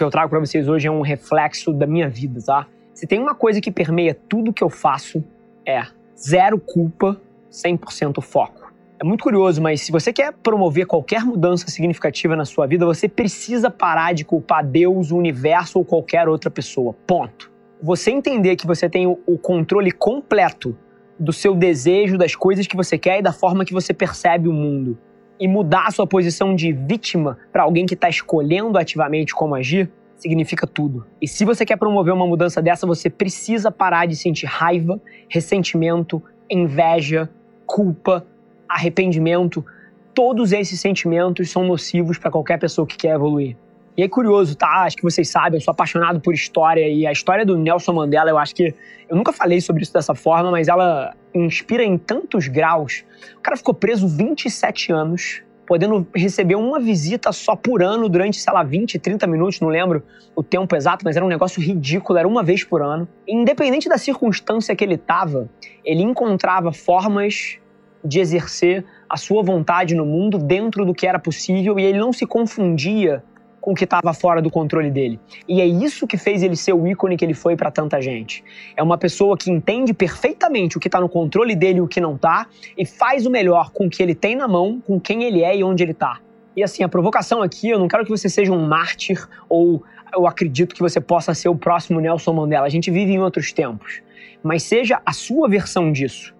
[0.00, 2.66] que eu trago para vocês hoje é um reflexo da minha vida, tá?
[2.94, 5.22] Se tem uma coisa que permeia tudo que eu faço,
[5.66, 5.82] é
[6.18, 7.20] zero culpa,
[7.52, 8.72] 100% foco.
[8.98, 13.10] É muito curioso, mas se você quer promover qualquer mudança significativa na sua vida, você
[13.10, 16.94] precisa parar de culpar Deus, o universo ou qualquer outra pessoa.
[17.06, 17.52] Ponto.
[17.82, 20.74] Você entender que você tem o controle completo
[21.18, 24.52] do seu desejo, das coisas que você quer e da forma que você percebe o
[24.52, 24.98] mundo
[25.40, 29.90] e mudar a sua posição de vítima para alguém que está escolhendo ativamente como agir,
[30.16, 31.06] significa tudo.
[31.20, 36.22] E se você quer promover uma mudança dessa, você precisa parar de sentir raiva, ressentimento,
[36.50, 37.30] inveja,
[37.64, 38.26] culpa,
[38.68, 39.64] arrependimento.
[40.12, 43.56] Todos esses sentimentos são nocivos para qualquer pessoa que quer evoluir.
[44.00, 44.84] E é curioso, tá?
[44.84, 48.30] Acho que vocês sabem, eu sou apaixonado por história e a história do Nelson Mandela,
[48.30, 48.74] eu acho que.
[49.06, 53.04] Eu nunca falei sobre isso dessa forma, mas ela inspira em tantos graus.
[53.36, 58.50] O cara ficou preso 27 anos, podendo receber uma visita só por ano durante, sei
[58.50, 60.02] lá, 20, 30 minutos, não lembro
[60.34, 63.06] o tempo exato, mas era um negócio ridículo, era uma vez por ano.
[63.28, 65.46] Independente da circunstância que ele estava,
[65.84, 67.58] ele encontrava formas
[68.02, 72.14] de exercer a sua vontade no mundo dentro do que era possível e ele não
[72.14, 73.22] se confundia
[73.60, 75.20] com o que estava fora do controle dele.
[75.48, 78.42] E é isso que fez ele ser o ícone que ele foi para tanta gente.
[78.76, 82.00] É uma pessoa que entende perfeitamente o que está no controle dele e o que
[82.00, 85.24] não está e faz o melhor com o que ele tem na mão, com quem
[85.24, 86.18] ele é e onde ele está.
[86.56, 89.82] E assim, a provocação aqui, eu não quero que você seja um mártir ou
[90.12, 92.66] eu acredito que você possa ser o próximo Nelson Mandela.
[92.66, 94.02] A gente vive em outros tempos.
[94.42, 96.34] Mas seja a sua versão disso.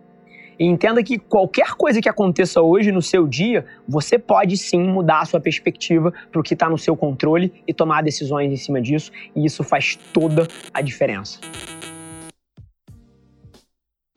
[0.60, 5.20] E entenda que qualquer coisa que aconteça hoje no seu dia, você pode sim mudar
[5.20, 8.78] a sua perspectiva para o que está no seu controle e tomar decisões em cima
[8.78, 11.40] disso, e isso faz toda a diferença.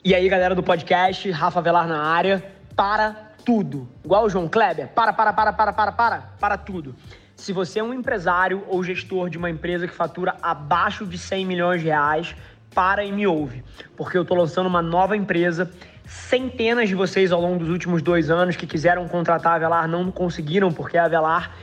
[0.03, 2.43] E aí, galera do podcast, Rafa Velar na área,
[2.75, 3.87] para tudo.
[4.03, 6.93] Igual o João Kleber, para, para, para, para, para, para, para tudo.
[7.37, 11.45] Se você é um empresário ou gestor de uma empresa que fatura abaixo de 100
[11.45, 12.35] milhões de reais,
[12.75, 13.63] para e me ouve,
[13.95, 15.71] porque eu estou lançando uma nova empresa
[16.05, 20.11] Centenas de vocês ao longo dos últimos dois anos que quiseram contratar a Avelar não
[20.11, 21.51] conseguiram, porque a Avelar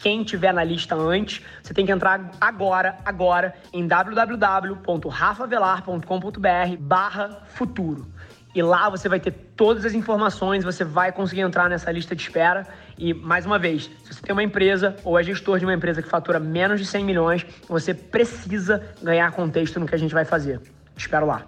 [0.00, 8.06] quem tiver na lista antes, você tem que entrar agora, agora, em www.rafavelar.com.br barra futuro.
[8.52, 12.22] E lá você vai ter todas as informações, você vai conseguir entrar nessa lista de
[12.22, 12.66] espera.
[12.98, 16.02] E, mais uma vez, se você tem uma empresa ou é gestor de uma empresa
[16.02, 20.24] que fatura menos de 100 milhões, você precisa ganhar contexto no que a gente vai
[20.24, 20.60] fazer.
[20.96, 21.46] Te espero lá.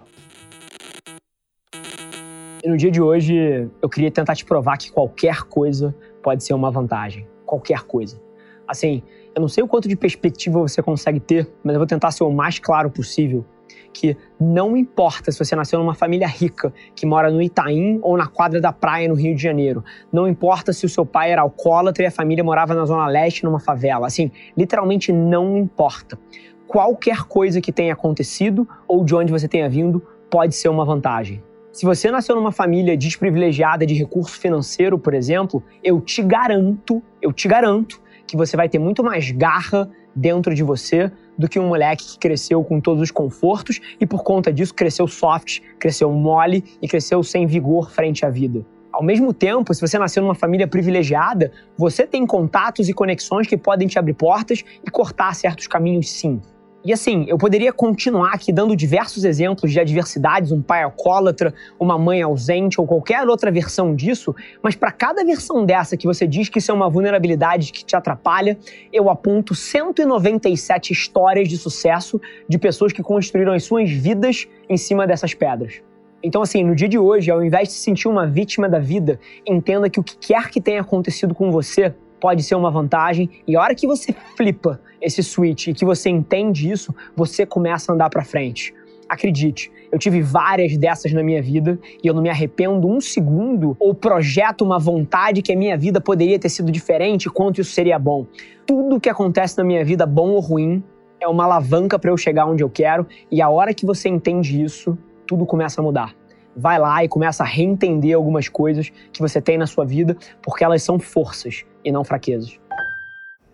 [2.62, 5.92] E no dia de hoje, eu queria tentar te provar que qualquer coisa
[6.22, 7.26] pode ser uma vantagem.
[7.44, 8.20] Qualquer coisa.
[8.66, 9.02] Assim,
[9.34, 12.24] eu não sei o quanto de perspectiva você consegue ter, mas eu vou tentar ser
[12.24, 13.44] o mais claro possível.
[13.92, 18.26] Que não importa se você nasceu numa família rica, que mora no Itaim ou na
[18.26, 19.84] quadra da praia no Rio de Janeiro.
[20.12, 23.44] Não importa se o seu pai era alcoólatra e a família morava na Zona Leste
[23.44, 24.06] numa favela.
[24.06, 26.19] Assim, literalmente não importa.
[26.66, 31.42] Qualquer coisa que tenha acontecido ou de onde você tenha vindo pode ser uma vantagem.
[31.70, 37.32] Se você nasceu numa família desprivilegiada de recurso financeiro, por exemplo, eu te garanto, eu
[37.32, 41.69] te garanto que você vai ter muito mais garra dentro de você do que um
[41.69, 46.64] moleque que cresceu com todos os confortos e por conta disso cresceu soft, cresceu mole
[46.80, 48.64] e cresceu sem vigor frente à vida.
[48.92, 53.56] Ao mesmo tempo, se você nasceu numa família privilegiada, você tem contatos e conexões que
[53.56, 56.40] podem te abrir portas e cortar certos caminhos sim.
[56.84, 61.96] E assim, eu poderia continuar aqui dando diversos exemplos de adversidades, um pai alcoólatra, uma
[61.96, 66.49] mãe ausente ou qualquer outra versão disso, mas para cada versão dessa que você diz
[66.49, 68.58] que isso é uma vulnerabilidade que te atrapalha,
[68.93, 75.06] eu aponto 197 histórias de sucesso de pessoas que construíram as suas vidas em cima
[75.06, 75.81] dessas pedras.
[76.20, 79.20] Então, assim, no dia de hoje, ao invés de se sentir uma vítima da vida,
[79.46, 83.28] entenda que o que quer que tenha acontecido com você pode ser uma vantagem.
[83.46, 87.90] E a hora que você flipa esse switch e que você entende isso, você começa
[87.90, 88.72] a andar para frente.
[89.08, 93.76] Acredite, eu tive várias dessas na minha vida e eu não me arrependo um segundo
[93.78, 97.99] ou projeto uma vontade que a minha vida poderia ter sido diferente, quanto isso seria
[97.99, 98.25] bom.
[98.64, 100.82] Tudo que acontece na minha vida, bom ou ruim,
[101.20, 104.62] é uma alavanca para eu chegar onde eu quero e a hora que você entende
[104.62, 104.96] isso,
[105.26, 106.14] tudo começa a mudar
[106.54, 110.62] vai lá e começa a reentender algumas coisas que você tem na sua vida, porque
[110.62, 112.60] elas são forças e não fraquezas.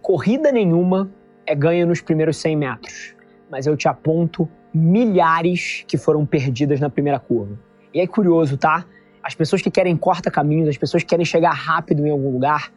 [0.02, 1.10] Corrida nenhuma
[1.48, 3.14] é ganha nos primeiros 100 metros,
[3.50, 7.58] mas eu te aponto milhares que foram perdidas na primeira curva.
[7.92, 8.84] E é curioso, tá?
[9.22, 12.70] As pessoas que querem corta caminhos, as pessoas que querem chegar rápido em algum lugar,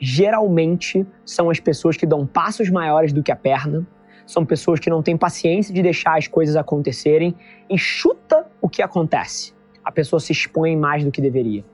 [0.00, 3.86] geralmente são as pessoas que dão passos maiores do que a perna,
[4.26, 7.34] são pessoas que não têm paciência de deixar as coisas acontecerem
[7.68, 9.54] e chuta o que acontece
[9.84, 11.64] a pessoa se expõe mais do que deveria.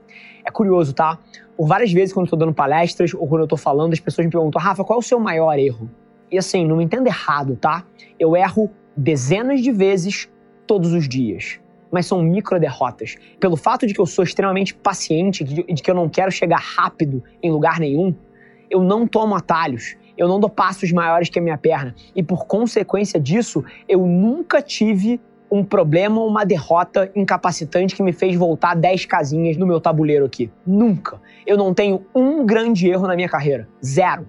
[0.45, 1.17] É curioso, tá?
[1.55, 4.25] Por várias vezes, quando eu tô dando palestras ou quando eu tô falando, as pessoas
[4.25, 5.89] me perguntam, Rafa, qual é o seu maior erro?
[6.31, 7.83] E assim, não me entenda errado, tá?
[8.19, 10.29] Eu erro dezenas de vezes
[10.65, 11.59] todos os dias.
[11.91, 13.15] Mas são micro derrotas.
[13.39, 17.21] Pelo fato de que eu sou extremamente paciente, de que eu não quero chegar rápido
[17.43, 18.15] em lugar nenhum,
[18.69, 21.95] eu não tomo atalhos eu não dou passos maiores que a minha perna.
[22.15, 25.19] E por consequência disso, eu nunca tive
[25.49, 30.25] um problema ou uma derrota incapacitante que me fez voltar 10 casinhas no meu tabuleiro
[30.25, 30.51] aqui.
[30.65, 31.19] Nunca.
[31.45, 33.67] Eu não tenho um grande erro na minha carreira.
[33.83, 34.27] Zero.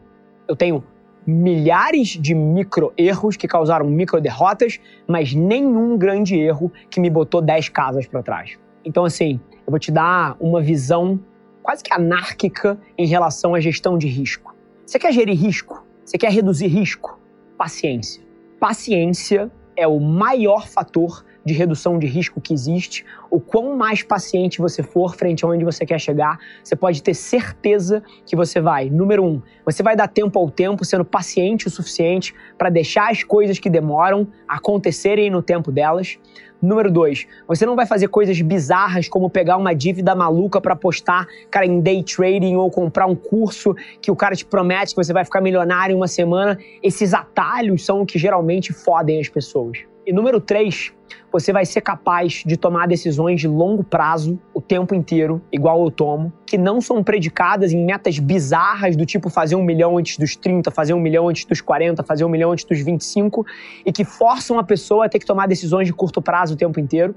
[0.49, 0.83] Eu tenho
[1.27, 7.41] milhares de micro erros que causaram micro derrotas, mas nenhum grande erro que me botou
[7.41, 8.59] 10 casas para trás.
[8.85, 11.21] Então, assim, eu vou te dar uma visão
[11.63, 14.55] quase que anárquica em relação à gestão de risco.
[14.85, 15.87] Você quer gerir risco?
[16.05, 17.19] Você quer reduzir risco?
[17.57, 18.23] Paciência.
[18.59, 23.05] Paciência é o maior fator de redução de risco que existe.
[23.31, 27.15] O quão mais paciente você for frente a onde você quer chegar, você pode ter
[27.15, 28.89] certeza que você vai.
[28.89, 33.23] Número um, você vai dar tempo ao tempo, sendo paciente o suficiente para deixar as
[33.23, 36.19] coisas que demoram acontecerem no tempo delas.
[36.63, 41.27] Número dois, você não vai fazer coisas bizarras como pegar uma dívida maluca para apostar,
[41.51, 45.13] cara, em day trading ou comprar um curso que o cara te promete que você
[45.13, 46.57] vai ficar milionário em uma semana.
[46.81, 49.92] Esses atalhos são o que geralmente fodem as pessoas.
[50.05, 50.93] E número três,
[51.31, 55.93] você vai ser capaz de tomar decisões de longo prazo o tempo inteiro, igual eu
[55.93, 60.35] tomo, que não são predicadas em metas bizarras do tipo fazer um milhão antes dos
[60.35, 63.47] 30, fazer um milhão antes dos 40, fazer um milhão antes dos 25,
[63.87, 66.81] e que forçam a pessoa a ter que tomar decisões de curto prazo o tempo
[66.81, 67.15] inteiro,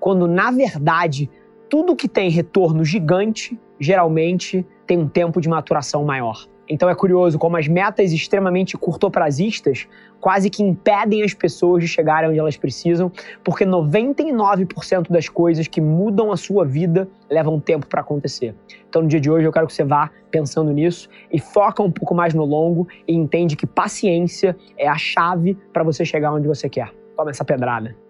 [0.00, 1.28] quando na verdade
[1.68, 6.46] tudo que tem retorno gigante geralmente tem um tempo de maturação maior.
[6.72, 9.86] Então é curioso como as metas extremamente curtoprazistas
[10.18, 13.12] quase que impedem as pessoas de chegarem onde elas precisam,
[13.44, 18.54] porque 99% das coisas que mudam a sua vida levam tempo para acontecer.
[18.88, 21.90] Então no dia de hoje eu quero que você vá pensando nisso e foca um
[21.90, 26.48] pouco mais no longo e entende que paciência é a chave para você chegar onde
[26.48, 26.90] você quer.
[27.14, 28.01] Toma essa pedrada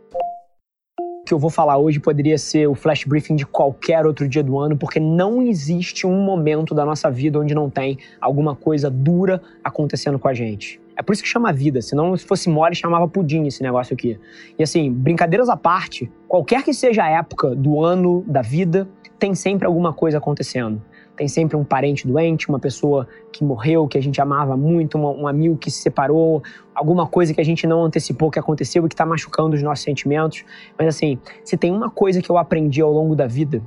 [1.32, 4.58] que eu vou falar hoje poderia ser o flash briefing de qualquer outro dia do
[4.58, 9.40] ano, porque não existe um momento da nossa vida onde não tem alguma coisa dura
[9.64, 10.78] acontecendo com a gente.
[10.94, 14.20] É por isso que chama vida, senão se fosse mole chamava pudim esse negócio aqui.
[14.58, 18.86] E assim, brincadeiras à parte, qualquer que seja a época do ano, da vida,
[19.22, 20.82] tem sempre alguma coisa acontecendo
[21.16, 25.28] tem sempre um parente doente, uma pessoa que morreu, que a gente amava muito, um
[25.28, 26.42] amigo que se separou,
[26.74, 29.84] alguma coisa que a gente não antecipou que aconteceu e que está machucando os nossos
[29.84, 30.44] sentimentos.
[30.76, 33.62] Mas assim, se tem uma coisa que eu aprendi ao longo da vida,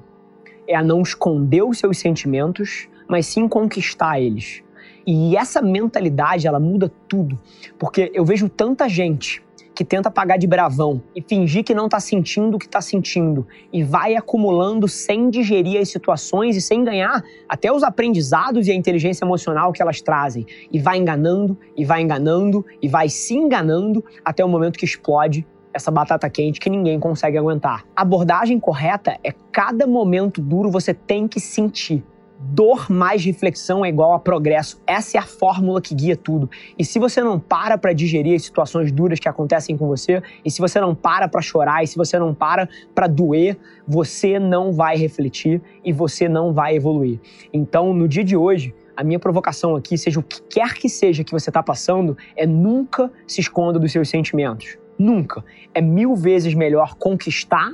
[0.68, 4.64] é a não esconder os seus sentimentos, mas sim conquistar eles.
[5.06, 7.40] E essa mentalidade, ela muda tudo.
[7.78, 9.45] Porque eu vejo tanta gente
[9.76, 13.46] que tenta pagar de bravão e fingir que não está sentindo o que está sentindo
[13.74, 18.76] e vai acumulando sem digerir as situações e sem ganhar até os aprendizados e a
[18.76, 24.04] inteligência emocional que elas trazem e vai enganando e vai enganando e vai se enganando
[24.24, 27.84] até o momento que explode essa batata quente que ninguém consegue aguentar.
[27.94, 32.02] A abordagem correta é cada momento duro você tem que sentir
[32.48, 34.82] dor mais reflexão é igual a progresso.
[34.86, 36.50] Essa é a fórmula que guia tudo.
[36.78, 40.52] E se você não para para digerir as situações duras que acontecem com você, e
[40.52, 44.72] se você não para para chorar, e se você não para para doer, você não
[44.72, 47.20] vai refletir e você não vai evoluir.
[47.52, 51.24] Então, no dia de hoje, A minha provocação aqui, seja o que quer que seja
[51.24, 54.78] que você está passando, é nunca se esconda dos seus sentimentos.
[54.98, 55.44] Nunca.
[55.74, 57.74] É mil vezes melhor conquistar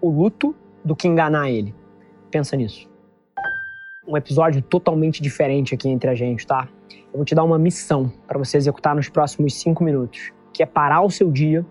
[0.00, 1.74] o luto do que enganar ele.
[2.30, 2.88] Pensa nisso.
[4.08, 6.66] Um episódio totalmente diferente aqui entre a gente, tá?
[7.12, 10.66] Eu vou te dar uma missão para você executar nos próximos cinco minutos, que é
[10.66, 11.64] parar o seu dia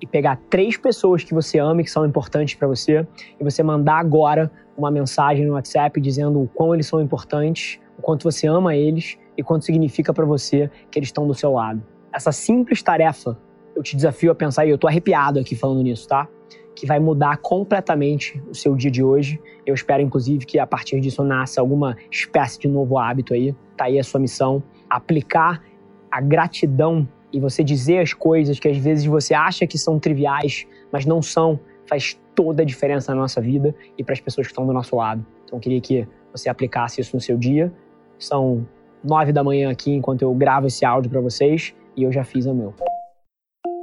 [0.00, 3.06] e pegar três pessoas que você ama e que são importantes para você
[3.38, 8.00] e você mandar agora uma mensagem no WhatsApp dizendo o quão eles são importantes, o
[8.00, 11.82] quanto você ama eles e quanto significa para você que eles estão do seu lado.
[12.10, 13.38] Essa simples tarefa,
[13.76, 16.26] eu te desafio a pensar e eu tô arrepiado aqui falando nisso, tá?
[16.74, 19.40] Que vai mudar completamente o seu dia de hoje.
[19.66, 23.54] Eu espero, inclusive, que a partir disso nasça alguma espécie de novo hábito aí.
[23.76, 24.62] Tá aí a sua missão.
[24.88, 25.62] Aplicar
[26.10, 30.66] a gratidão e você dizer as coisas que às vezes você acha que são triviais,
[30.92, 34.52] mas não são, faz toda a diferença na nossa vida e para as pessoas que
[34.52, 35.24] estão do nosso lado.
[35.44, 37.72] Então, eu queria que você aplicasse isso no seu dia.
[38.18, 38.66] São
[39.02, 42.46] nove da manhã aqui enquanto eu gravo esse áudio para vocês e eu já fiz
[42.46, 42.74] o meu.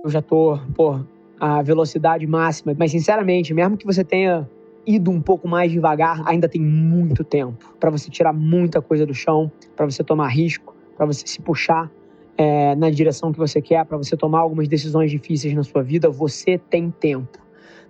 [0.04, 1.00] Eu já tô, pô,
[1.40, 4.48] a velocidade máxima, mas sinceramente, mesmo que você tenha
[4.86, 9.14] ido um pouco mais devagar, ainda tem muito tempo para você tirar muita coisa do
[9.14, 11.90] chão, para você tomar risco, para você se puxar
[12.38, 16.10] é, na direção que você quer, para você tomar algumas decisões difíceis na sua vida,
[16.10, 17.38] você tem tempo.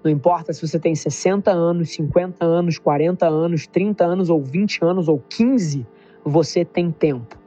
[0.03, 4.83] Não importa se você tem 60 anos, 50 anos, 40 anos, 30 anos, ou 20
[4.83, 5.85] anos, ou 15,
[6.23, 7.37] você tem tempo.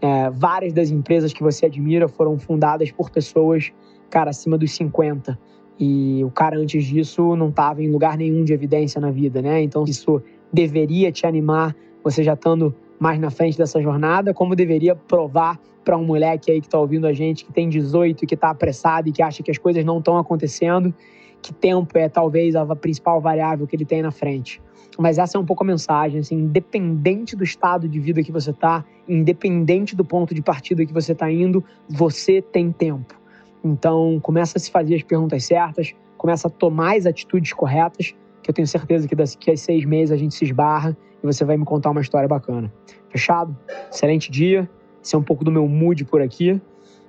[0.00, 3.72] É, várias das empresas que você admira foram fundadas por pessoas,
[4.12, 5.38] cara, acima dos 50.
[5.80, 9.62] E o cara antes disso não estava em lugar nenhum de evidência na vida, né?
[9.62, 14.94] Então isso deveria te animar, você já estando mais na frente dessa jornada, como deveria
[14.94, 18.34] provar para um moleque aí que está ouvindo a gente, que tem 18 e que
[18.34, 20.94] está apressado e que acha que as coisas não estão acontecendo,
[21.40, 24.62] que tempo é talvez a principal variável que ele tem na frente.
[24.98, 28.50] Mas essa é um pouco a mensagem, assim, independente do estado de vida que você
[28.50, 33.21] está, independente do ponto de partida que você está indo, você tem tempo.
[33.64, 38.50] Então, começa a se fazer as perguntas certas, começa a tomar as atitudes corretas, que
[38.50, 41.56] eu tenho certeza que daqui a seis meses a gente se esbarra e você vai
[41.56, 42.72] me contar uma história bacana.
[43.08, 43.56] Fechado?
[43.90, 44.68] Excelente dia.
[45.02, 46.60] Esse é um pouco do meu mood por aqui.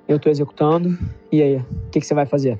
[0.08, 0.98] Eu estou executando.
[1.32, 2.60] E aí, o que, que você vai fazer?